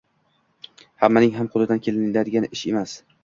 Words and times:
hammaning 1.03 1.35
ham 1.35 1.51
qo'lidan 1.57 1.83
keladigan 1.89 2.51
ish 2.51 2.67
emas. 2.73 2.97